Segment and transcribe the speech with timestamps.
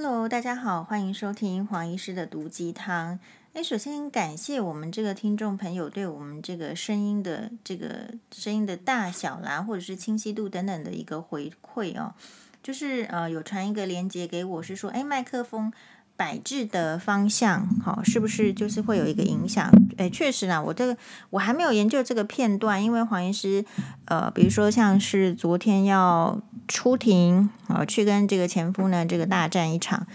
[0.00, 3.18] Hello，大家好，欢迎收听黄医师的毒鸡汤。
[3.52, 12.14] 哎，首先感谢我们这个听众朋友对我们这个声音的这个声音的大小啦，或者是清晰度等等的一个回馈哦。
[12.62, 15.72] 就是呃，有传一个链接给我，是说，哎，麦克风
[16.18, 19.72] 摆置的方向，好，是不是就是会有一个影响？
[19.96, 20.94] 哎，确实啦，我这个
[21.30, 23.64] 我还没有研究这个片段，因为黄医师
[24.04, 26.38] 呃，比如说像是昨天要。
[26.70, 30.06] 出庭啊，去跟这个前夫呢，这个大战一场。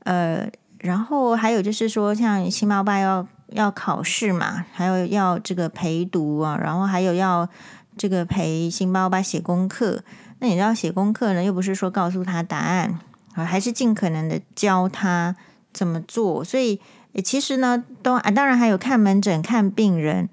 [0.00, 0.46] 呃，
[0.80, 7.48] 然后还有就是说，像星猫爸要要考试嘛，还有要这个陪读啊，然后还有要
[7.96, 10.04] 这个陪星猫爸写功课。
[10.40, 12.98] 那你知道写功课呢，又不是说告诉他答案
[13.34, 15.36] 啊，还是尽可能的教他
[15.72, 16.44] 怎么做。
[16.44, 16.80] 所以，
[17.24, 20.28] 其实呢，都啊，当然还有看门诊看病人。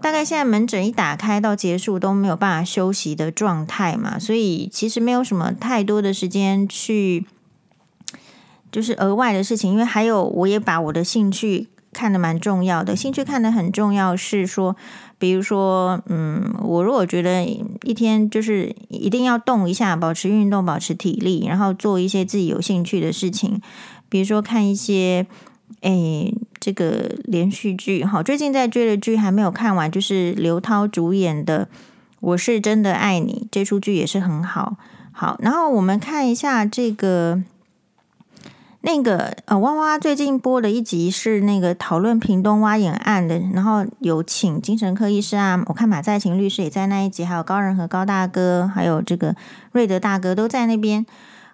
[0.00, 7.26] 大概现在门诊一打开到结束都没有办法休息的状态嘛，所以其实没有什么太多的时间去，
[8.70, 9.72] 就是额外的事情。
[9.72, 11.66] 因为还有，我也把我的兴趣
[11.98, 14.76] 看得蛮重要的，兴趣看得很重要是说，
[15.18, 17.44] 比如说，嗯，我如果觉得
[17.82, 23.60] 一天就是一定要动一下，保持运动，保持体力，然后做一些自己有兴趣的事情，
[24.08, 25.26] 比如说看一些。
[25.82, 31.66] 诶，这个连续剧哈，最近在追的剧还没有看完，就是刘涛主演的
[32.20, 34.76] 《我是真的爱你》这出剧也是很好。
[35.12, 37.40] 好，然后我们看一下这个
[38.80, 49.34] 那个呃，蛙蛙最近播的一集是那个讨论屏东挖眼案的，然后有请精神科医师啊，我看马在勤律师也在那一集，还有高仁和高大哥，还有这个
[49.72, 51.04] 瑞德大哥都在那边。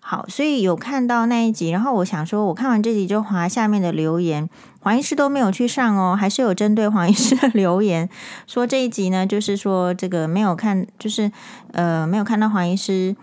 [0.06, 4.46] 好，所以有看到那一集，然后我想说，我看完这集就划下面的留言，
[4.80, 8.06] 黄医师都没有去上哦，还是有针对黄医师的留言，
[8.46, 11.32] 说这一集呢，就是说这个没有看，就是
[11.72, 13.16] 呃没有看到黄医师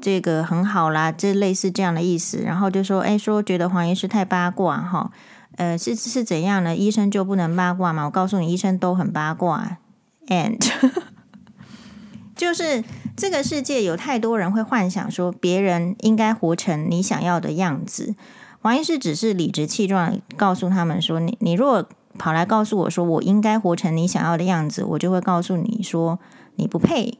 [0.00, 5.10] 这个很好啦，这类似这样的意思，然后就说，哎，说觉得黄医师太八卦哈，
[5.56, 6.74] 呃是是怎样呢？
[6.76, 8.04] 医生就不能八卦吗？
[8.04, 9.78] 我告诉你，医生都很八卦
[10.28, 10.58] ，and
[12.36, 12.84] 就是。
[13.20, 18.14] 这个世界有太多人会幻想说别人应该活成你想要的样子。
[18.60, 21.84] 黄医师只是理直气壮告诉他们说：“你你如果
[22.16, 26.20] 跑来告诉我说我应该活成你想要的样子，我就会告诉你说
[26.54, 27.18] 你不配。”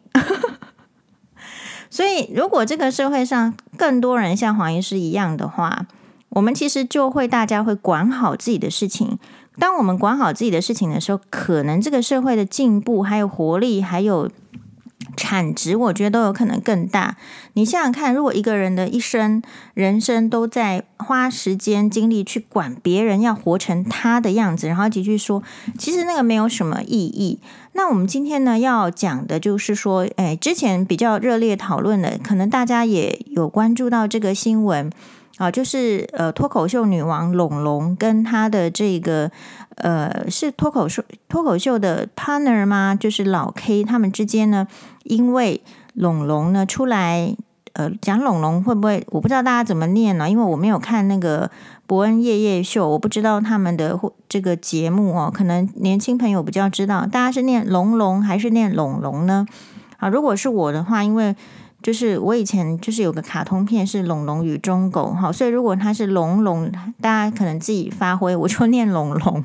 [1.91, 5.87] 所以，如果这个社会上更多人像黄医师一样的话，
[6.31, 9.19] 我们其实就会大家会管好自己的事情。
[9.59, 14.31] 当我们管好自己的事情的时候，可能这个社会的进步还有活力还有。
[15.19, 17.17] 产值我觉得都有可能更大。
[17.55, 19.43] 你想想看，如果一个人的一生、
[19.75, 25.43] 人生都在花时间精力去管别人要活成他的样子，然后继续说，
[25.77, 27.41] 其实那个没有什么意义。
[27.73, 34.91] 那我们今天呢要讲的就是说，哎，之前比较热烈讨论的，可能大家也有关注到这个新闻。
[35.39, 39.31] 啊，就是呃，脱口秀女王龙龙跟她的这个
[39.77, 42.97] 呃，是脱口秀脱口秀的 partner 吗？
[42.99, 44.67] 就是老 K 他们之间呢，
[45.05, 45.63] 因为
[45.95, 47.37] 龙龙呢出来
[47.75, 49.07] 呃讲龙龙会不会？
[49.11, 50.29] 我不知道大家怎么念呢？
[50.29, 51.49] 因为我没有看那个
[51.87, 53.97] 伯恩夜夜秀，我不知道他们的
[54.29, 59.47] 这个节目哦，可能年轻朋友比较知道，大家是念龙龙还是念龙龙呢？
[59.99, 61.37] 啊，如果是我的话，因为。
[61.81, 69.45] 就是我以前就是有个卡通片是《龙龙与忠狗》哈，所以如果它是龙龙，大家可能自己发挥，我就念龙龙。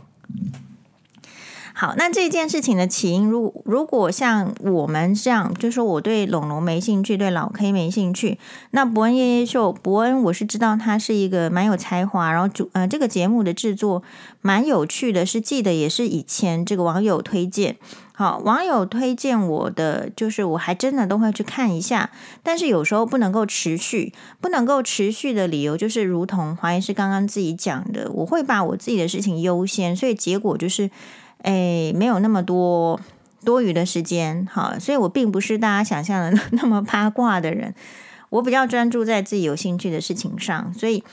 [1.83, 8.39] 好，那这件事情的起因，如如果像我们这样，就说我对龙龙没兴趣，对老 K 没兴趣，
[8.71, 14.01] 那伯恩夜夜秀，伯恩我是知道他是一个蛮有才华，然后主呃这个节目的制作
[14.39, 17.75] 蛮有趣的，是记得也是以前这个网友推荐。
[18.16, 22.11] 好，网友推荐我的，就是我还真的都会去看一下，
[22.41, 30.91] 但是有时候不能够持续，不能够持续的理由就是，如同黄医师刚刚自己讲的，我会把我自己的事情优先，所以结果就是，
[31.43, 32.99] 哎，没有那么多
[33.45, 34.45] 多余的时间。
[34.51, 37.73] 好，所以我并不是大家想象的 那么八卦的人，
[38.29, 41.03] 我比较专注在自己有兴趣的事情上，所以。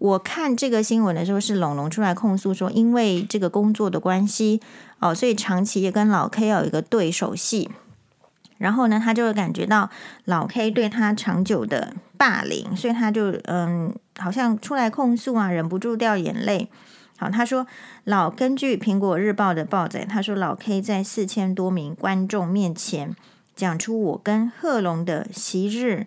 [0.00, 4.60] 我看这个新闻的时候，是龙龙出来控诉说，因为这个工作的关系，
[5.00, 7.68] 哦，所以长期也跟老 K 有一个对手戏。
[8.58, 9.90] 然后呢，他就会感觉到
[10.24, 16.70] 老 K 对他长久的霸凌，所以他就嗯，好像出来控诉啊，忍不住掉眼泪。
[17.20, 17.66] 好，他说
[18.04, 23.16] 老根据苹果日报的报载，他说老 K 在四千多名观众面前
[23.56, 26.06] 讲出我跟贺龙的昔日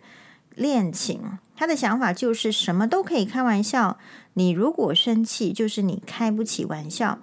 [0.56, 1.38] 恋情。
[1.58, 3.98] 他的想法就是什么都可以开玩笑，
[4.36, 7.20] 你如果生气，就是你开不起玩笑。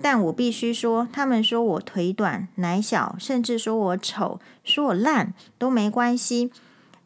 [0.00, 6.50] 但我必须说，他们说我腿短、奶小，甚至说我丑、说我烂都没关系。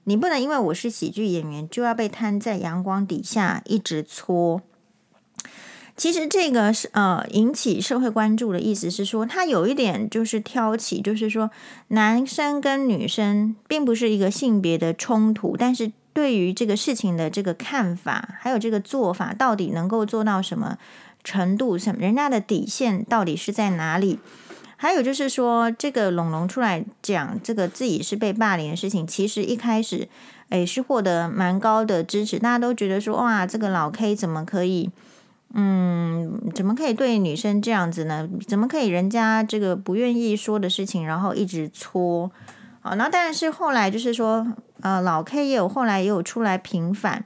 [0.05, 4.63] 你不能因为我是喜剧演员，就要被摊在阳光底下一直搓。
[5.97, 11.51] 其实这个是呃引起社会关注的意思是说，他有一点就是挑起，就是说
[11.89, 20.77] 男生跟女生并不是一个性别的冲突，但是对于这个事情的这个看法，还有这个做法，到底能够做到什么
[21.25, 24.19] 程度，什么人家的底线到底是在哪里？
[24.77, 30.07] 还有就是说，这个龙龙出来讲这个自己是被霸凌的事情，其实一开始
[30.51, 34.91] 诶是获得蛮高的支持，大家都觉得说哇，这个老 K 怎么可以？
[35.59, 38.29] 嗯，怎么可以对女生这样子呢？
[38.47, 42.31] 怎么可以人家这个不愿意说的事情，然后一直搓？
[42.83, 44.47] 好，那但是后来就是说，
[44.83, 47.25] 呃，老 K 也有后来也有出来平反。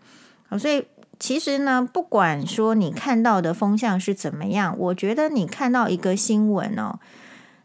[0.49, 0.85] 好，所以
[1.19, 7.01] 其实呢，不管说你看到的风向是怎么样，我觉得你看到一个新闻哦，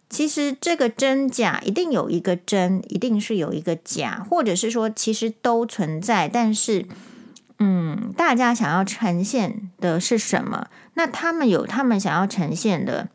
[0.10, 6.88] 其实这个真假一定有一个真，一定是有一个假，或者是说其实都存在，但是。
[7.60, 10.68] 嗯，大家想要呈现的是什么？
[10.96, 13.08] 那他们有他们想要呈现的，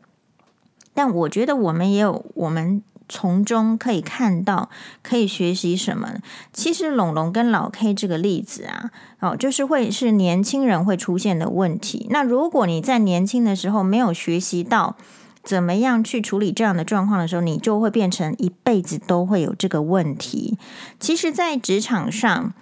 [0.95, 4.69] 但我觉得我们也有我们从中可以看到、
[5.03, 6.15] 可以学习什么。
[6.51, 8.89] 其实龙龙跟老 K 这个例子啊，
[9.19, 12.07] 哦，就是会是年轻人会出现的问题。
[12.09, 14.95] 那如果你在年轻的时候没有学习到
[15.43, 20.57] 怎么样去处理这样的状况的时候，你就会变成一辈子都会有这个问题。
[20.99, 22.53] 其实，在职场上。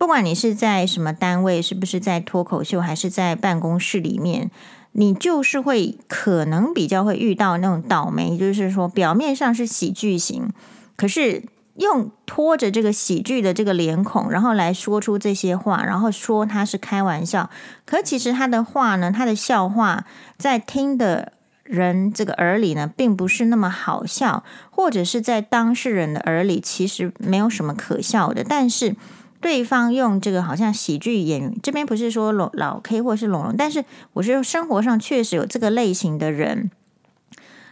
[0.00, 4.50] 不管你是在什么单位，是不是在脱口秀，还是在办公室里面，
[4.92, 10.48] 你就是会可能比较会遇到那种倒霉，就是说表面上是喜剧型，
[10.96, 11.42] 可是
[11.74, 17.50] 用拖着这个喜剧的这个脸孔，然后来说出这些话，然后说他是开玩笑，
[17.84, 20.06] 可其实他的话呢，他的笑话
[20.38, 28.96] 在听的人这个耳里呢，并不是那么好笑，或者是在当事人的耳里，其实没有什么可笑的，但是。
[29.40, 36.70] 对方用这个好像喜剧演员，这边不是说老老 K 或是龙龙，但是我觉得生活上确实有这个类型的人。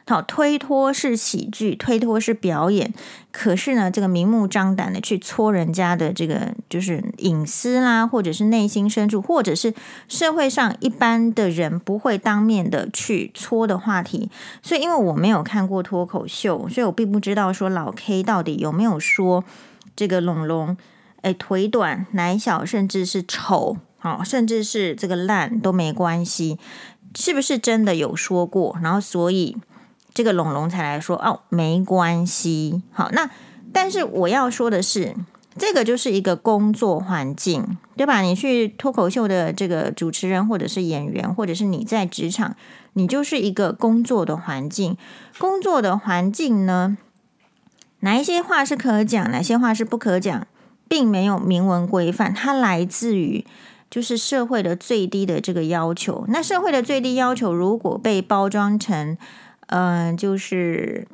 [0.07, 2.95] 好，推脱是喜剧，推脱是表演，
[3.31, 9.75] 可是呢，这个明目张胆的去戳人家的这个就是隐私啦，或者是内心深处，或者是
[10.09, 14.31] 社会上一般的人不会当面的去戳的话题。
[14.63, 19.45] 所以，因为我没有看过脱口秀，所以我并不知道说老 K 到底有没有说
[19.95, 20.75] 这个龙龙。
[21.33, 26.59] 腿短、奶小，甚至是丑，好，甚至是这个烂都没关系，
[27.15, 28.79] 是不是真的有说过？
[28.83, 29.57] 然后，所以
[30.15, 32.83] 这个龙龙才来说哦，没关系。
[32.93, 33.31] 好，那
[33.73, 35.15] 但是我要说的是，
[35.57, 38.21] 这个就是一个工作环境，对吧？
[38.21, 42.57] 你去脱口秀的这个主持人，或者是演员，或者是你在职场，
[42.95, 44.97] 你就是一个工作的环境。
[45.39, 46.97] 工作的环境呢，
[48.01, 50.47] 哪一些话是可讲，哪些话是不可讲？
[50.89, 53.45] 并没有明文规范，它来自于
[53.91, 56.25] 就是社会的最低的这个要求。
[56.29, 59.17] 那社会的最低要求，如果被包装成，
[59.69, 61.07] 嗯、就是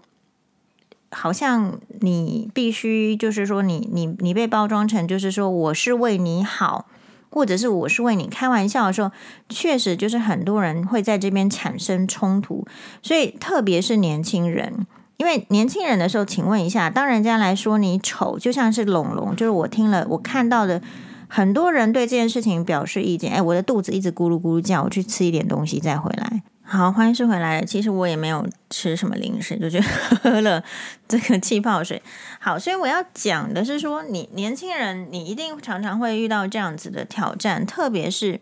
[1.10, 6.86] 好像你必须，就是说你你你被包装成，就是说我是为你好，
[7.30, 9.10] 或者是我是为你开玩笑的时候，
[9.48, 12.66] 确实就是很多人会在这边产生冲突。
[13.02, 14.86] 所以特别是年轻人。
[15.16, 20.82] 因为年轻人的时候，请问一下，当人家来说你丑，就像是龙龙，就是我听了我看到的
[21.28, 23.32] 很多人对这件事情表示意见。
[23.32, 26.42] 哎，我的肚子一直咕噜咕噜叫，我去吃一点东西再回来。
[26.64, 27.64] 好，欢迎是回来。
[27.64, 30.64] 其实我也没有吃什么零食，就去喝了
[31.06, 32.02] 这个气泡水。
[32.40, 38.40] 好，所以我要讲的是说，你年轻人，你一定常常会遇到这样子的挑战，特别是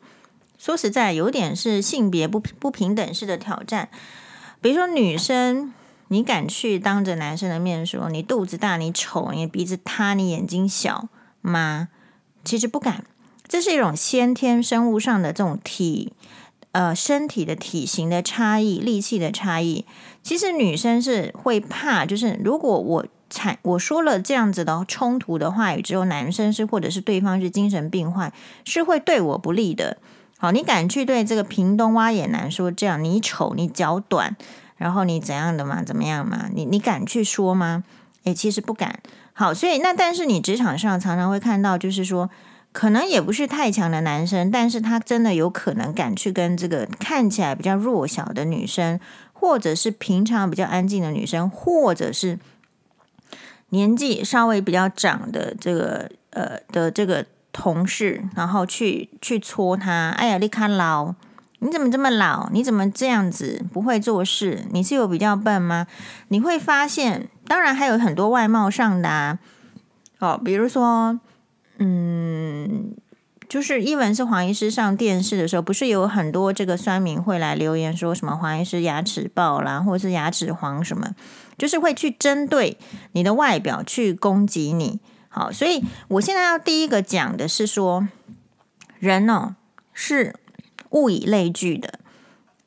[0.56, 3.90] 说实在，有点是性别不不平等式的挑战，
[4.62, 5.74] 比如说女生。
[6.12, 11.08] 你敢去当着男生的面说你肚子大、你丑、你鼻子塌、你眼睛小
[11.40, 11.88] 吗？
[12.44, 13.06] 其实不敢，
[13.48, 16.12] 这是一种先天生物上的这种体
[16.72, 19.86] 呃身体的体型的差异、力气的差异。
[20.22, 28.30] 其实女生是会怕，就是如果我产我说了这样子的冲突的话语之后，男生是或者是对方是精神病患，
[28.66, 29.96] 是会对我不利的。
[30.36, 33.02] 好，你敢去对这个屏东挖眼男说这样？
[33.02, 34.36] 你丑，你脚短。
[34.82, 35.80] 然后你怎样的嘛？
[35.80, 36.48] 怎么样嘛？
[36.52, 37.84] 你你敢去说吗？
[38.24, 38.98] 诶，其实不敢。
[39.32, 42.28] 好，所以那但是你职场上常常会看到，就是说
[42.72, 48.98] 可能也不是太强的男生，但是他真的有可能敢去跟这个看起来比较弱小的女生，
[49.32, 52.40] 或者是平常比较安静的女生，或者是
[53.68, 60.10] 年纪稍微比较长的这个呃的这个同事，然后去去戳他。
[60.18, 61.14] 哎呀，你看老。
[61.64, 62.50] 你怎么这么老？
[62.50, 64.64] 你怎么这样子不会做事？
[64.72, 65.86] 你是有比较笨吗？
[66.28, 69.38] 你会发现，当然还有很多外貌上的啊，
[70.18, 71.20] 哦，比如说
[71.78, 72.92] 嗯，
[73.48, 81.14] 就是一文是黄医师上电视的时候，不是有很多这个酸民会来留言说什么黄医师牙齿爆啦，或者是牙齿黄什么，
[81.56, 82.76] 就是会去针对
[83.12, 84.98] 你的外表去攻击你。
[85.28, 88.08] 好，所以我现在要第一个讲的是说，
[88.98, 89.54] 人哦
[89.92, 90.34] 是
[90.92, 91.98] 物以类聚的。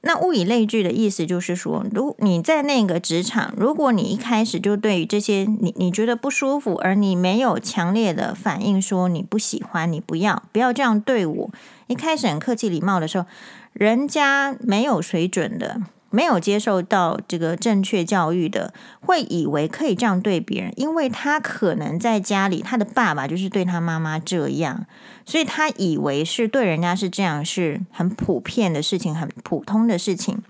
[0.01, 11.49] 那物以类聚的意思就是说，如你在那个职场，如果你一开始就对于这些你你觉得不舒服，而你没有强烈的反应说你不喜欢，你不要不要这样对我，
[11.87, 13.25] 一开始很客气礼貌的时候，
[13.73, 15.81] 人家没有水准的。
[16.15, 24.85] 没有接受到这个正确教育的，会以为可以这样对别人，因为他可能在家里，他的爸爸就是对他妈妈这样，
[25.25, 30.41] 所以他以为是对人家是这样，是很普遍的事情，很普通的事情。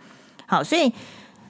[0.45, 0.93] 好，所以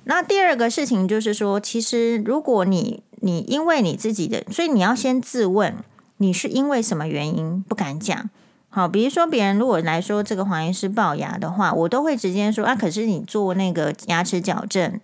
[0.06, 5.76] 那第二个事情就是说，其实如果你你因为你自己的，所以你要先自问，
[6.20, 8.30] 你是因为什么原因不敢讲。
[8.76, 15.00] 好，比如说别人如果来说这个黄医师龅牙的话，我都会直接说啊，可是你做那个牙齿矫正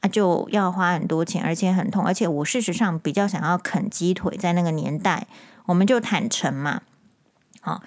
[0.00, 5.26] 啊，就要花很多钱，而且很痛，而且我事实上比较想要啃鸡腿，在那个年代，
[5.64, 6.82] 我们就坦诚嘛。
[7.62, 7.82] 好，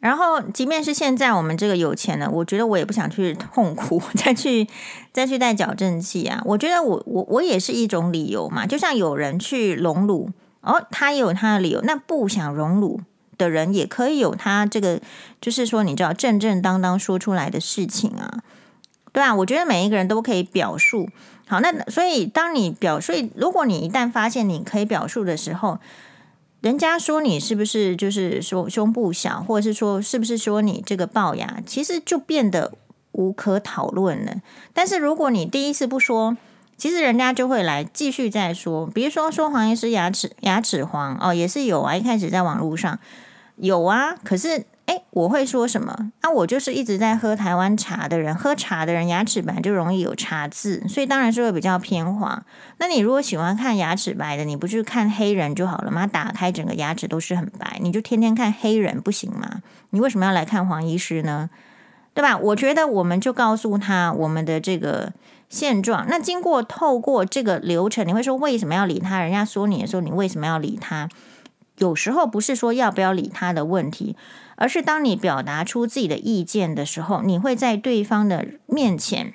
[0.00, 4.66] 然后即便是现在我们这个有钱了，我觉得我也不想去痛苦， 再去
[5.12, 6.42] 再去戴矫正器啊。
[6.44, 10.30] 我觉得我我我也是一种理由嘛，就像有人去隆乳，
[10.62, 13.00] 哦，他也有他的理由，那不想隆乳。
[13.38, 15.00] 的人也可以有他这个，
[15.40, 18.42] 就是说，你知道正正当当说出来的事情啊，
[19.12, 21.08] 对啊，我觉得每一个人都可以表述。
[21.48, 25.78] 好，那所以当你表所以，如果你一旦发现你可以表述的时候，
[26.60, 32.72] 人家说你是不是就是说胸部小，或者是说是不是说你这个龅牙，其实就变得
[33.10, 34.36] 无可讨论了。
[34.72, 36.36] 但是如果你第一次不说，
[36.82, 41.94] 其实人家就会来继续再说，比如说说黄医师牙齿牙齿黄哦，也是有啊。
[41.94, 42.98] 一开始在网络上
[43.54, 46.10] 有啊，可是哎，我会说什么？
[46.22, 52.44] 啊，我就是一直在喝台湾茶的人，喝茶的人牙齿本来就容易有茶渍，所以当然是会比较偏黄。
[52.78, 56.08] 那你如果喜欢看牙齿白的，你不去看黑人就好了吗？
[56.08, 59.62] 打开整个牙齿都是很白，你就天天看黑人不行吗？
[59.90, 61.48] 你为什么要来看黄医师呢？
[62.12, 62.36] 对吧？
[62.36, 65.12] 我觉得我们就告诉他我们的这个。
[65.52, 66.06] 现状。
[66.08, 69.20] 那经过透过这个流程，你会说为什么要理他？
[69.20, 71.10] 人家说你的时候，你为什么要理他？
[71.76, 74.16] 有时候不是说要不要理他的问题，
[74.56, 79.34] 而是当你表达出自己的意见的时候，你会在对方的面前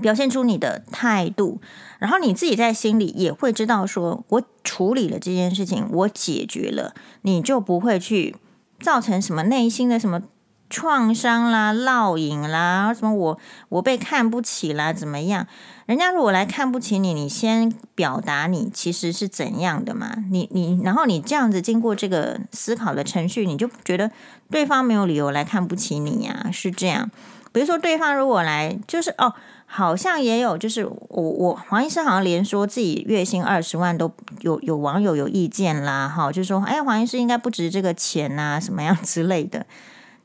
[0.00, 1.60] 表现出你的态度，
[2.00, 8.34] 然后你自己在心里也会知道说，我处理了这件事情，我解决了，你就不会去
[8.80, 10.22] 造成什么内心的什么。
[10.68, 15.46] 创伤啦、烙印啦，什么我我被看不起啦，怎么样？
[15.86, 20.16] 人家如果来看不起你，你先表达你其实是怎样的嘛？
[20.30, 24.10] 你你，然后你这样子经过这个思考的程序，你就觉得
[24.50, 27.10] 对方没有理由来看不起你呀，是这样。
[27.52, 29.32] 比如说对方如果来，就是哦，
[29.64, 39.64] 好像也有，就是我我黄医生好像连说自己月薪二十万都有有网友有意见啦，哈，就说哎，黄医师应该不值这个钱呐，什么样之类的。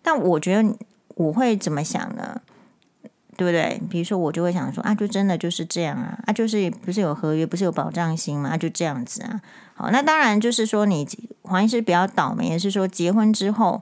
[0.01, 0.75] 但我觉得
[1.15, 2.41] 我会怎么想呢？
[3.38, 3.81] 对不对？
[3.89, 8.51] 比如说，我就会想说啊，就真的就是这样啊，啊，就是不是有合约，不是有保障性吗？
[8.51, 9.41] 啊，就这样子啊。
[9.74, 11.08] 好，那当然就是说，你
[11.41, 13.81] 黄医师比较倒霉，也是说结婚之后，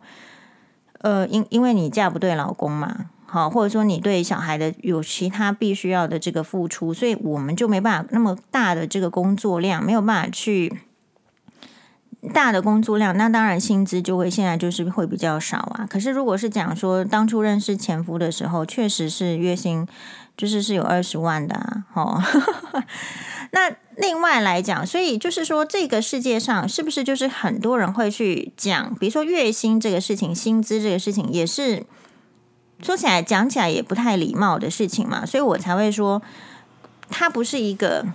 [0.99, 10.79] 呃，因因为你嫁不对老公嘛，好，或者说你对小孩的有其他必须要的这个付出，所以我们就没办法那么大的这个工作量，没有办法去。
[12.33, 15.87] 大的工作量，那当然薪资就会现在就是会比较少啊。
[15.89, 19.87] 可是如果是讲说当初认识前夫的时候，确实是月薪
[20.35, 21.85] 就是是有二十万的啊。
[21.93, 22.21] 哦，
[23.51, 31.85] 那另外来讲，所以就是说这个世界上是不是就是很多人会去讲，比如说月薪这个事情，薪资这个事情，也是
[32.83, 35.25] 说起来讲起来也不太礼貌的事情嘛。
[35.25, 36.21] 所以我才会说，
[37.09, 38.05] 它不是一个，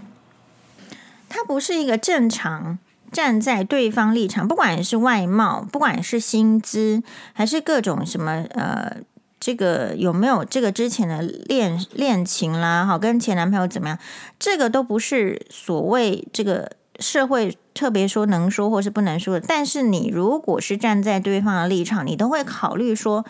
[1.31, 2.79] 它不是一个正常。
[3.15, 7.03] 站在对方立场，不管是外貌，不管是薪资，
[7.33, 8.97] 还是各种什么呃，
[9.39, 13.99] 这个有没有这个之前的恋恋情啦，好，跟前男朋友怎么样，
[14.39, 19.47] 这个都不是所谓这个社会特别说能说或是不能说的。
[19.49, 23.25] 但是你如果是站在对方的立场，你都会考虑说。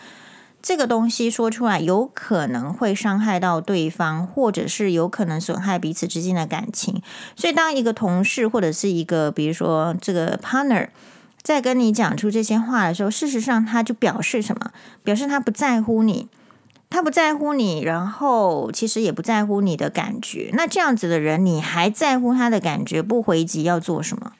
[0.65, 7.03] 这个东西说出来有可能会伤害到对方，或者是有可能损害彼此之间的感情。
[7.35, 10.87] 所以，当一个同事或者是一个，比如说这个 partner，
[11.43, 14.71] 在跟你讲出这些话的时候，事实上他就表示什么？
[15.03, 16.27] 表示他不在乎你，
[16.89, 20.49] 他不在乎你，然后其实也不在乎你的感觉。
[20.53, 24.31] 那这样子的人，你还在乎他的感觉，不回击要做什么？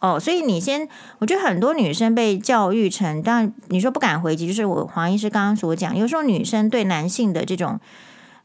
[0.00, 0.88] 哦，所以你先，
[1.18, 7.80] 我觉得很多女生被教育成，但你说不敢回击，就是我黄医师刚刚所讲，有时候女生对男性的这种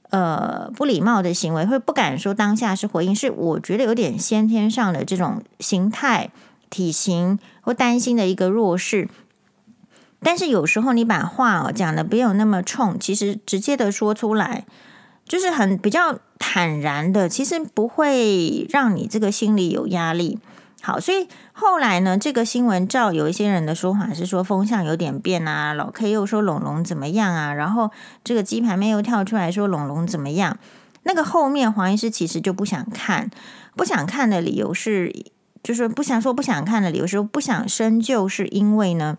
[0.09, 6.31] 呃不礼貌的行为，会不敢说当下是回应，是我觉得有点先天上的这种形态、
[6.71, 9.07] 体型或担心的一个弱势。
[10.23, 14.65] 但是有时候你把话哦讲的没有那么冲，其实直接的说出来，
[15.27, 20.39] 就是很比较坦然的，其实不会让你这个心里有压力。
[20.85, 27.89] 好，所以后来呢，这个新闻照有一些人的说法是说风向有点变啊，老 K 又说龙龙怎么样啊，然后
[28.21, 30.57] 这个鸡排妹又跳出来说龙龙怎么样。
[31.03, 33.31] 那个后面黄医师其实就不想看，
[33.77, 35.15] 不想看的理由是，
[35.63, 39.17] 就是不想说不想看的理由是不想深究，是因为呢，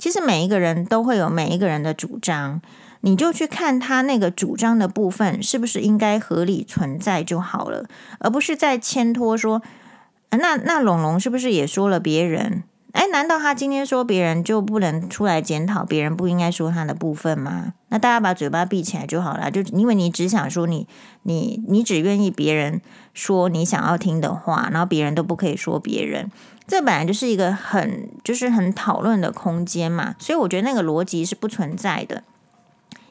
[0.00, 2.60] 其实每一个人都会有每一个人的主张，
[3.02, 7.86] 你就去看他那个主张的部分是不是应该合理存在就好了，
[8.18, 9.62] 而不是在牵拖说。
[10.30, 12.64] 那那龙龙是不是也说了别人？
[12.92, 17.74] 哎，难道他今天说别人就不能出来检讨别人不应该说他的部分吗？
[17.90, 20.88] 那大家把嘴巴闭起来就好了，就因为你只想说你
[21.24, 22.80] 你你只愿意别人
[23.12, 26.30] 说你想要听的话，然后别人都不可以说别人，
[26.66, 32.22] 这本来就是一个很就是很讨论的空间嘛，所以我觉得那个逻辑是不存在的，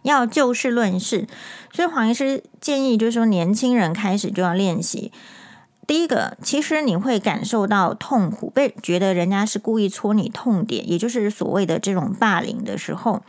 [0.02, 1.28] 要就事论事。
[1.72, 5.12] 所以黄医师建议就是说，年轻人开始就要练习。
[5.88, 13.22] 第一个，其实你会感受到痛苦，被觉得人家是故意戳你痛点，也就是所谓的这种霸凌的时候，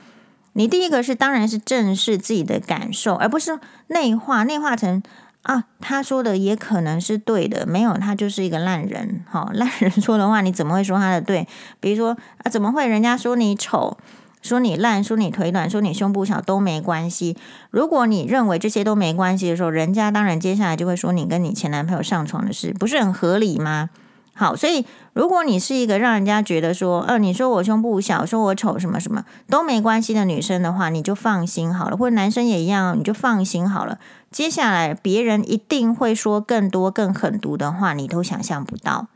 [0.54, 3.58] 你第一个是当然是正视自己的感受，而不是
[3.88, 5.02] 内化内化成
[5.42, 11.46] 啊，他说的也可能是对的，没有他就是一个烂人，好，烂人说的话你怎么会说他的对？
[11.78, 13.98] 比如说啊，怎么会人家说你丑？
[14.46, 17.36] 说你烂，说你腿短，说你胸部小都没关系。
[17.70, 23.90] 如果你认为这些都没关系的时候，人家当然接下来就会说你跟你前男朋友上床的事，不是很合理吗？
[24.32, 24.84] 好，所以
[25.14, 33.98] 如果你是一个让人家觉得说，呃，你说我胸部小，说我丑，什么什么都没关系的女生的话，你就放心好了，或者男生也一样，你就放心好了。
[34.30, 39.09] 接下来别人一定会说更多更狠毒的话，你都想象不到。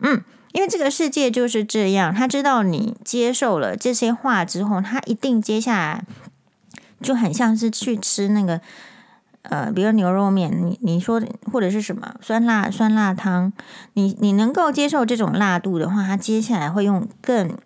[0.00, 0.22] 嗯。
[0.52, 6.04] 因为这个世界就是这样，他知道你接受了这些话之后，他一定接下来
[7.00, 8.60] 就很像是去吃那个
[9.42, 13.52] 呃，比如牛肉面，你你说或者是什么酸辣酸辣汤，
[13.94, 17.56] 你你能够接受这种辣度的话，他接下来会用更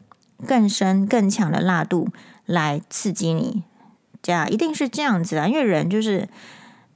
[0.46, 2.09] 更深更强的辣度
[2.46, 3.64] 来刺激你，
[4.22, 6.29] 这样一定是这样子啊，因为人就是。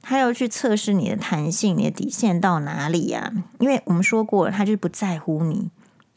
[0.03, 3.31] 他要去测试你的弹性，你的底线到哪里呀？
[3.59, 5.69] 因为我们说过了，他就是不在乎你，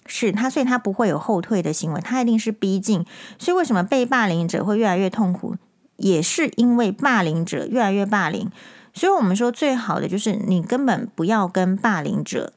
[0.06, 3.04] 是他，所以他不会有后退的行为，他一定是逼近。
[3.38, 5.56] 所以为什么被霸凌者会越来越痛苦，
[5.96, 8.50] 也是因为霸凌者越来越霸凌。
[8.92, 12.52] 所以我们说最好的就是你根本不要跟霸凌者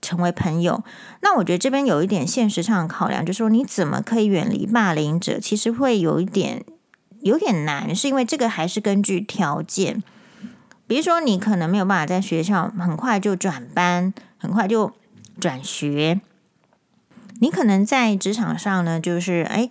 [0.00, 0.84] 成为朋友。
[1.22, 5.40] 那我觉得这边有一点现实上的考量，就是说你怎么可以远离霸凌者？
[5.40, 6.64] 其实会有一点
[7.20, 10.02] 有点难，是因为这个还是根据条件。
[10.86, 14.92] 比如说，你可能没有办法在学校很快就转班，很快就
[15.40, 16.20] 转学。
[17.40, 19.68] 你可能在职场上呢，就是哎，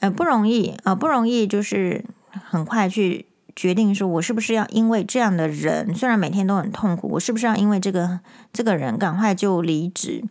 [0.00, 8.20] 呃，不容易啊，呃，不容易，就是很快去决定说，我是不是要因为这样的人，虽然每天都很痛苦，我是不是要因为这个
[8.52, 10.24] 这个人赶快就离职？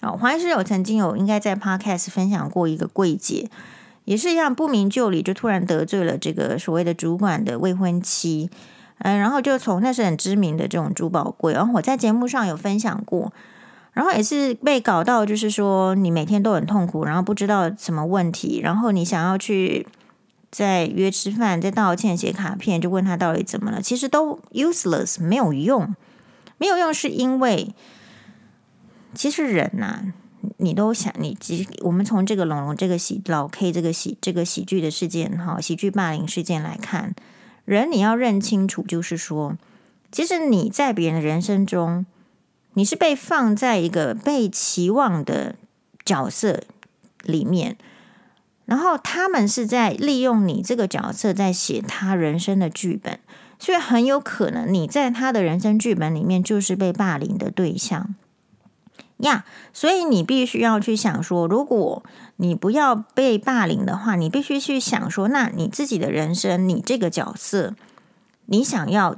[0.00, 3.48] 啊，黄医师有曾经有应该在 Podcast 分享过一个柜姐，
[4.04, 8.50] 也是一样不明就里，就突然得罪了这个所谓的主管的未婚妻。
[8.98, 13.32] 嗯，然后就从那是很知名的这种珠宝柜，然后我在节目上有分享过，
[13.92, 19.86] 然后也是被搞到，就是说你每天都很痛苦，然后不知道什么问题，然后你想要去
[20.50, 25.94] 再约吃饭、再道歉、写卡片，就问他到底怎么了，其实都 useless 没有用，
[26.58, 27.74] 没有用是因为
[29.14, 30.12] 其实人呐、
[30.56, 37.14] 你都想你，其实我们从这个龙龙这个喜老 K 这个喜这个喜剧的事件哈，喜剧霸凌事件来看。
[37.66, 39.56] 人你要认清楚，就是说，
[40.10, 42.04] 其实你在别人的人生中，
[42.74, 45.56] 你是被放在一个被期望的
[46.04, 46.62] 角色
[47.22, 47.76] 里面，
[48.64, 53.18] 然后他们是在利用你这个角色在写他人生的剧本，
[53.58, 58.14] 所以很有可能你在他的人生剧本里面就是被霸凌的对象。
[59.18, 62.02] 呀所以你必须要去想说，如果
[62.38, 67.76] 你不要被霸凌的话，你必须去想说，那你自己的人生，你这个角色，
[68.46, 69.16] 你想要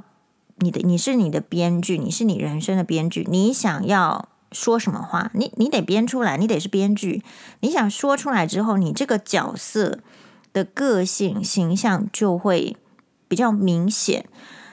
[0.57, 7.23] 你的，你是你的编剧，你是你人生的编剧，你想要说什么话，你你得编出来，你得是编剧，
[7.59, 9.99] 你想说出来之后，你这个角色
[10.53, 12.77] 的个性形象就会
[13.27, 14.29] 比较明显。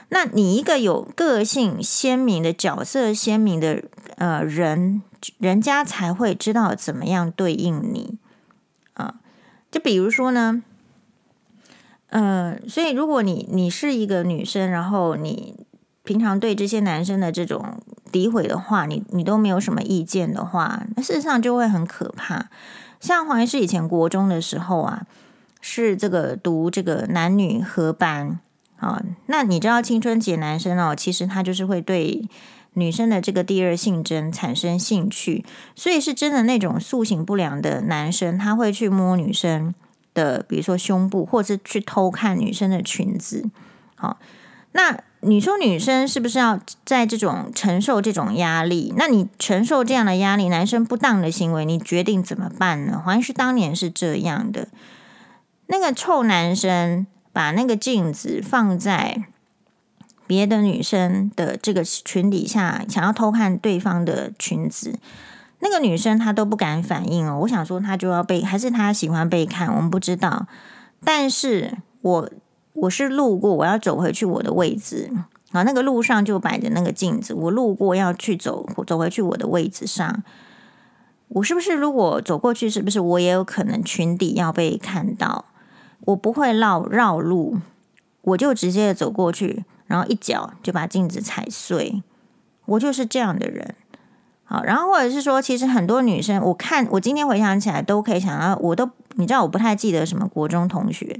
[0.09, 3.83] 那你一个有个性鲜明的角色鲜明的
[4.17, 5.01] 呃人，
[5.39, 8.17] 人家才会知道怎么样对应你
[8.93, 9.15] 啊。
[9.71, 10.61] 就比如说呢，
[12.07, 15.65] 呃，所以如果你你是一个女生，然后你
[16.03, 22.49] 平常对这些男生的这种诋毁的话，你你都没有什么意见的话，那事实上就会很可怕。
[22.99, 25.03] 像黄医师以前国中的时候啊，
[25.61, 28.39] 是这个读这个男女合班
[28.77, 29.01] 啊。
[29.27, 32.27] 那你知道青春期男生哦，其实他就是会对
[32.73, 39.73] 女生的这个第二性征产生兴趣，所以是真的那种塑形不良的男生，他会去摸女生
[40.13, 43.49] 的，比如说胸部，或者去偷看女生的裙子。
[43.95, 44.17] 好，
[44.73, 44.99] 那。
[45.25, 48.93] 你说女生是不是要在这种承受这种压力？
[48.97, 53.01] 那你承受这样的压力，男生不当的行为，你决定怎么办呢？
[53.01, 54.67] 好像是当年是这样的，
[55.67, 59.23] 那个臭男生把那个镜子放在
[60.27, 64.99] 别的女生的这个裙底下，想要偷看对方的裙子，
[65.59, 67.39] 那个女生她都不敢反应哦。
[67.43, 69.73] 我想说，她就要被，还是她喜欢被看？
[69.73, 70.47] 我们不知道，
[71.05, 72.29] 但是我。
[72.73, 75.09] 我是路过，我要走回去我的位置
[75.51, 75.67] 然后。
[75.67, 80.23] 那个路上就摆着那个镜子，我路过要去走走回去我的位置上。
[81.29, 85.45] 我是不是如果走过去，是不是我也有可能裙底要被看到？
[86.01, 87.57] 我不会绕绕路，
[88.21, 92.03] 我就直接走过去，然后一脚就把镜子踩碎。
[92.65, 93.75] 我就是这样的人。
[94.43, 101.19] 好，然后或者是说，其实很多女生，我看我今天回想起来都可以想到，我都你知道，我不太记得什么国中同学。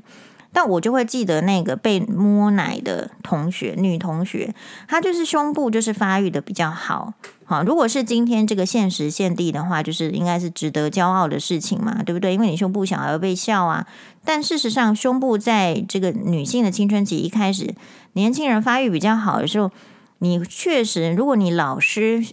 [0.54, 4.54] 但我就会记得那个被摸奶的同学，女同学，
[4.88, 12.36] 她就是胸部就是发育的比较好，好，如果是今天这个现实现地的话，就是应该是值得骄傲的事情嘛，对不对？
[12.36, 13.88] 因为你胸部小而被笑啊。
[14.24, 17.74] 但事实上，胸部在这个女性的青春期一开始，
[18.14, 19.72] 年轻人发育比较好的时候，
[20.20, 22.24] 你确实，如果你老师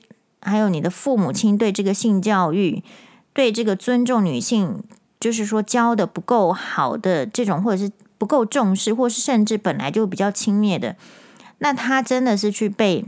[0.43, 2.85] 还有你的父母亲对这个性教育，
[3.33, 4.83] 对这个尊重女性，
[5.19, 7.91] 就是说教的不够好的这种，或者是。
[8.21, 10.95] 不够重视，或是甚至本来就比较轻蔑的，
[11.57, 13.07] 那他真的是去被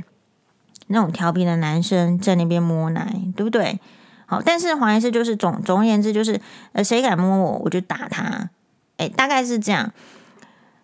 [0.87, 3.79] 那种调皮的男生在那边摸奶，对不对？
[4.25, 6.41] 好，但是黄医师就是总总而言之，就是
[6.73, 8.49] 呃，谁敢摸我，我就打他，
[8.97, 9.93] 诶，大概是这样。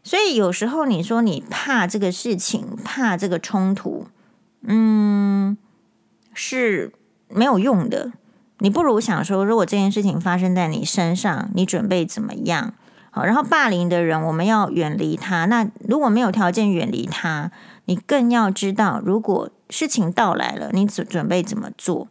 [0.05, 4.09] 所以有时候你说你怕这个事情，怕这个冲突，
[4.61, 5.57] 嗯，
[6.35, 6.93] 是
[7.31, 8.12] 没有用的。
[8.59, 12.75] 你不如想说，如果这件事情发生在你身上，你准备怎么样？
[13.24, 15.44] 然后霸凌的人，我们要远离他。
[15.46, 17.50] 那如果没有条件远离他，
[17.87, 22.09] 你更要知道，如果事情到来了，你准准备怎么做？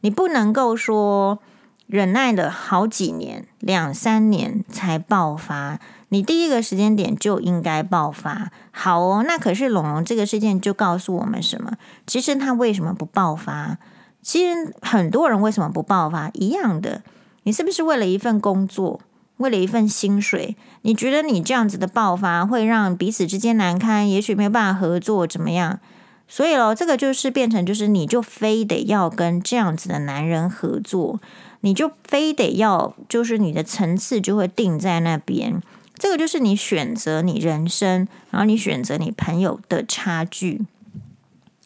[0.00, 1.40] 你不能够说
[1.86, 5.80] 忍耐了好几年、两三年才爆发，
[6.10, 8.50] 你第一个时间点就应该爆发。
[8.70, 11.72] 好哦，那可是龙龙这个事件就告诉我们什么？
[12.06, 13.78] 其实他为什么不爆发？
[14.22, 16.30] 其实很多人为什么不爆发？
[16.34, 17.02] 一样的，
[17.42, 19.00] 你是不是为了一份工作？
[19.38, 25.80] 为了一份薪水，你觉得你这样子的爆发会让彼此之间难堪，也许没有办法合作，怎么样？
[26.26, 31.20] 所以咯，这个就是变成就是你就非得要跟这样子的男人合作，
[31.60, 35.62] 你就非得要就是你的层次就会定在那边。
[35.94, 40.66] 这个就是你选择你人生，然后你选择你朋友的差距。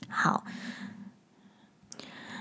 [0.09, 0.45] 好，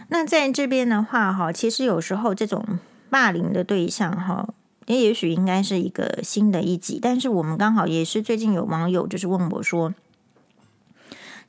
[0.10, 4.48] 那在这边的话，哈，其实有时候这种霸凌的对象，哈。
[4.92, 9.94] 也也许应该是一个新的一集，但是我们刚好也是最近有网友就是问我说，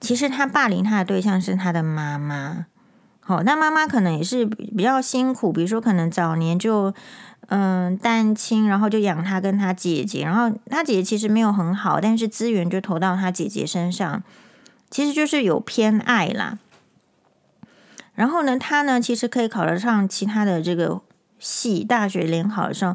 [0.00, 2.66] 其实他霸凌他的对象是他的妈妈，
[3.18, 6.94] 好，那妈妈可能也是比较辛苦，比如说可能早年就
[7.48, 14.22] 嗯单亲，然后就养他跟他姐姐，然后他姐姐其实没有很好，但是资源就投到他姐姐身上，
[14.88, 16.59] 其实就是有偏爱啦。
[18.14, 21.00] 然后呢，他呢其实可以考得上其他的这个。
[21.44, 22.94] 系大学联考的时候，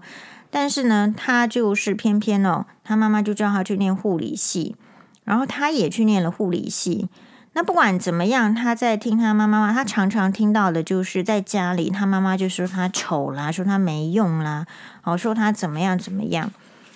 [0.49, 4.75] 但是呢，他就是偏偏哦，他妈妈就叫他去念护理系，
[5.23, 7.09] 然后他也去念了护理系。
[7.53, 14.65] 那不管怎么样，他在听他妈妈话，他常常听到的就是在家里，他妈妈就说他丑啦，说他没用啦，
[15.03, 16.51] 哦，说他怎么样怎么样。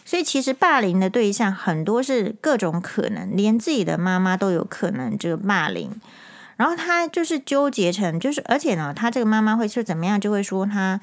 [0.05, 5.89] 所以其实霸凌的对象很多是各种可能，连自己的妈妈都有可能这个霸凌。
[6.55, 11.01] 然后他就是纠结成，就是而且呢，他这个妈妈会是怎么样，就会说他。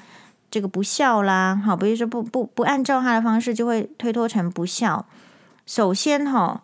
[0.51, 5.05] 这个不孝啦，好，比如说不不不按照他的方式，就会推脱成不孝。
[5.65, 6.63] 首先哈，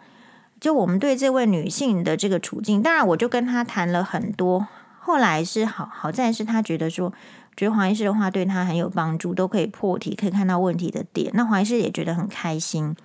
[0.59, 4.67] 就我们对这位女性的这个处境，当然我就跟他谈了很多。
[4.99, 7.13] 后来是好好在是他觉得说，
[7.55, 11.29] 觉得黄医师的话对他很有帮助，都可以破题，可以看到问题的点。
[11.35, 12.95] 那黄医师也觉得很开心。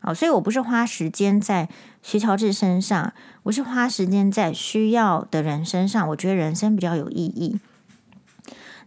[0.00, 1.68] 好，所以我不是花时间在
[2.00, 6.08] 徐乔治身上，我是花时间在需要的人身上。
[6.08, 7.60] 我觉得人生比较有意义。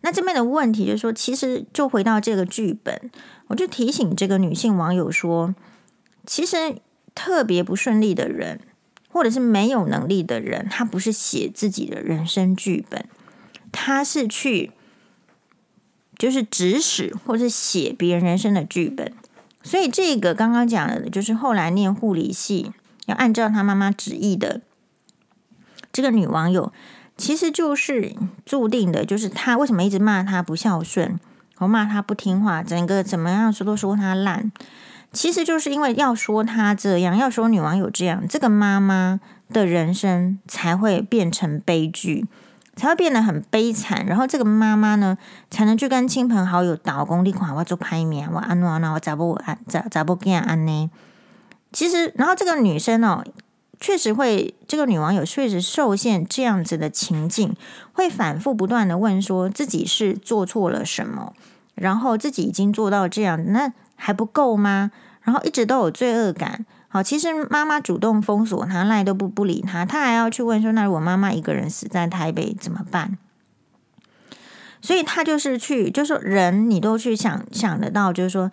[0.03, 3.11] 那这边的问题就是说，其实就回到这个剧本，
[3.47, 5.53] 我就提醒这个女性网友说，
[6.25, 6.77] 其实
[7.15, 8.59] 特别不顺利的人，
[9.09, 13.05] 或者是没有能力的人，他不是写自己的人生剧本，
[13.71, 14.71] 他是去。
[16.15, 19.11] 就是指使或是写别人人生的剧本，
[19.63, 22.71] 所以这个刚刚讲的，就是后来念护理系
[23.07, 24.61] 要按照他妈妈旨意的
[25.91, 26.71] 这个女网友，
[27.23, 28.13] 其实就是
[28.45, 31.17] 注定的，就是他为什么一直骂他不孝顺，
[31.59, 34.51] 我骂他不听话，整个怎么样说都说他烂，
[35.13, 39.21] 其实就是因为要说他这样，要说女网友这样，这个妈妈
[39.53, 42.25] 的人生才会变成悲剧。
[42.75, 45.15] 才会变得很悲惨，然后这个妈妈呢，
[45.51, 50.89] 才能去跟亲朋好友打工，你看我做拍面，我安诺那我咋不我安咋咋不给安呢？
[51.71, 53.23] 其实，然后这个女生哦，
[53.83, 57.53] 确实会，这个女网友确实受限这样子的情境，
[57.91, 61.33] 会反复不断的问说自己是做错了什么，
[61.75, 64.91] 然后自己已经做到这样，那还不够吗？
[65.23, 66.65] 然后一直都有罪恶感。
[66.87, 73.17] 好，其实妈妈主动封锁他，赖都不不理他，他还要去问说：“那如果妈妈一个人死在台北怎么办？”
[74.81, 78.51] 所以他就是去，就是说人你都去想想得到，就是说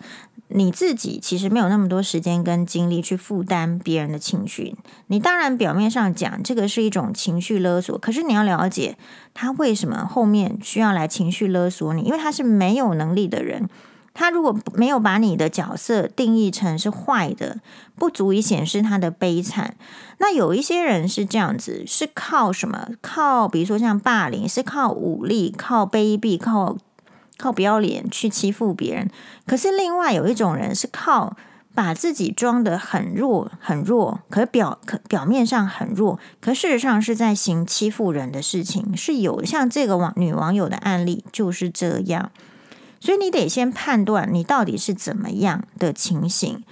[0.53, 4.75] 你自己其实没有那么多时间跟精力去负担别人的情绪。
[5.07, 8.97] 你当然表面上讲这个是一种情绪勒索，可是你要了解
[9.33, 13.69] 他为什么后面需要来情绪勒索你，因为他是没有能力的人。
[14.13, 17.59] 他如果没有把你的角色定义成是坏的，
[17.95, 19.77] 不足以显示他的悲惨。
[20.17, 22.89] 那有一些人是这样子，是靠什么？
[23.01, 26.75] 靠，比如说像霸凌，是靠武力、靠卑鄙、靠
[27.41, 29.09] 靠不要脸去欺负别人。
[29.47, 31.35] 可是另外有一种人是靠
[31.73, 38.95] 把自己装得很弱、很弱，可表可表面上很弱，可事实上是在行欺负人的事情。
[38.95, 42.29] 是有像这个网女网友的案例就是这样。
[42.99, 46.63] 所以你得先判断你到底是怎么样的情形。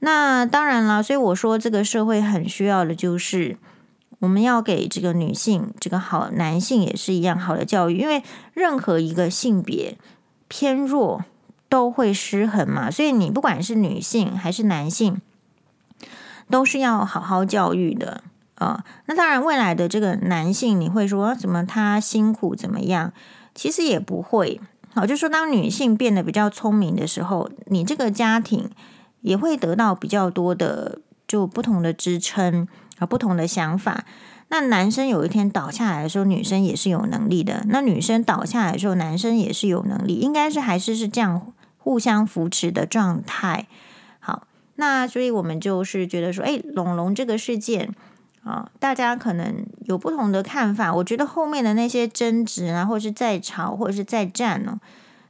[0.00, 3.56] 那当然了，所以我说这个社会很需要的就是
[4.22, 8.22] 我们要给这个女性，这个好男性也是一样好的教育，因为
[8.54, 9.98] 任何一个性别
[10.46, 11.24] 偏弱
[11.68, 12.88] 都会失衡嘛。
[12.88, 15.20] 所以你不管是女性还是男性，
[16.48, 18.22] 都是要好好教育的
[18.54, 18.84] 啊。
[19.06, 23.12] 那当然，未来的这个男性你会说怎么他辛苦怎么样？
[23.56, 24.60] 其实也不会。
[24.94, 28.70] 好，就说当女性变得比较聪明的时候，你这个家庭
[29.22, 32.68] 也会得到比较多的就不同的支撑
[33.02, 34.04] 和不同的想法。
[34.48, 40.14] 那男生有一天倒下来的时候，女生也是有能力的；那女生倒下来的时候，男生也是有能力。
[40.14, 43.66] 应该是还是是这样互相扶持的状态。
[44.20, 47.92] 好，那所以我们就是觉得说，哎，龙龙这个事件。
[48.44, 50.92] 啊，大家可能有不同的看法。
[50.92, 54.80] 我觉得后面的那些争执啊，或者是在吵，或者是在战呢，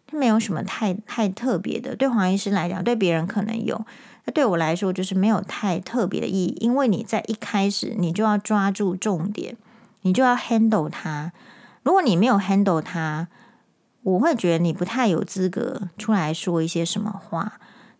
[0.06, 1.94] 它没有什么太太特别的。
[1.94, 3.84] 对黄医师来讲，对别人可能有，
[4.24, 6.56] 那对我来说就是没有太特别的意义。
[6.60, 9.56] 因为你在一开始你就要抓住重点，
[10.02, 11.32] 你就要 handle 它。
[11.82, 13.28] 如果你没有 handle 它，
[14.02, 17.54] 我会觉得你不太有资格出来说一些什么话。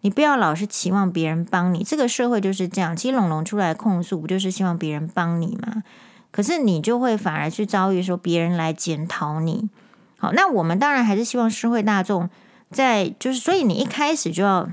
[0.05, 2.97] 你不要老是期望别人帮你，这个社会就是这样。
[2.97, 5.85] 其实龙龙出来控诉，不就是希望别人帮你吗？
[6.33, 9.71] 可是你就会反而去遭遇说别人来检讨你。
[10.19, 12.29] 好，那我们当然还是希望社会大众
[12.71, 14.69] 在就是，所以你一开始就要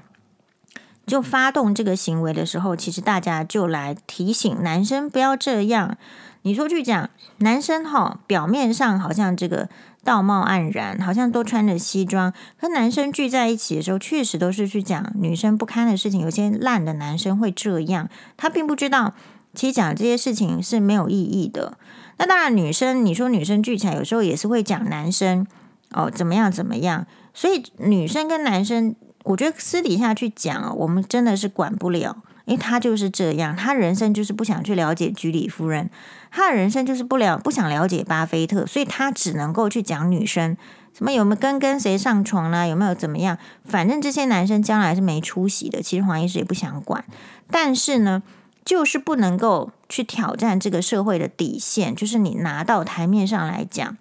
[1.09, 5.97] 就发动这个行为的时候，其实大家就来提醒男生不要这样。
[6.43, 9.67] 你说去讲男生哈，表面上好像这个。
[10.01, 16.21] 道貌岸然，好像都穿着西装，和男生聚在一起的时候，确实都是去讲女生不堪的事情。
[16.21, 19.13] 有些烂的男生会这样，他并不知道，
[19.53, 21.77] 其实讲这些事情是没有意义的。
[22.17, 25.45] 那当然，女生你说女生聚起来，有时候也是会讲男生
[25.91, 27.05] 哦怎么样怎么样。
[27.33, 28.95] 所以女生跟男生，
[29.29, 32.17] 我觉得私底下去讲，我们真的是管不了。
[32.45, 35.87] 因为他就是这样，他人生就是不想去了解居里夫人，
[36.31, 40.57] 他的人生就是不了不想了解巴菲特，所以他只能够去讲女生，
[40.91, 45.79] 什么有没有跟跟谁上床啦，有没有怎么样，反正这些男生将来是没出息的。
[45.79, 47.05] 其实黄医师也不想管，
[47.51, 48.23] 但是呢，
[48.65, 53.95] 就是不能够去挑战这个社会的底线，就是你拿到台面上来讲，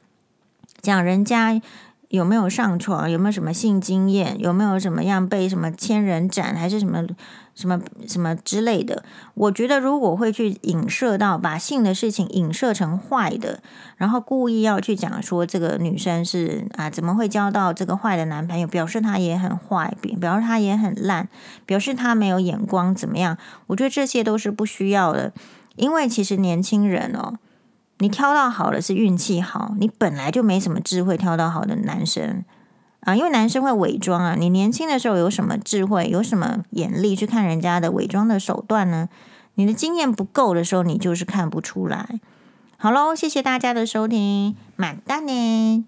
[0.81, 1.61] 讲人家
[2.09, 7.07] 有没有上床，有没有什么性经验，有没有什么样被什么千人斩，还是什么
[7.55, 9.05] 什么什么之类的。
[9.35, 13.63] 我觉得如果会去影射到把性的事情影射成坏的，
[13.99, 21.29] 然后故意要去讲说这个女生是啊怎么会交到这个坏的男朋友，表示她也很坏，表示她也很烂，
[21.67, 23.37] 表示她没有眼光怎么样？
[23.67, 25.33] 我觉得这些都是不需要的，
[25.77, 27.35] 因为其实年轻人哦。
[27.99, 32.45] 你挑到好的是运气好，你本来就没什么智慧，挑到好的男生
[33.01, 34.35] 啊，因为男生会伪装啊。
[34.39, 39.09] 你年轻的时候有什么智慧，有什么眼力去看人家的伪装的手段呢？
[39.55, 42.21] 你的经验不够的时候，你就是看不出来。
[42.77, 45.85] 好喽，谢谢大家的收听，满蛋呢。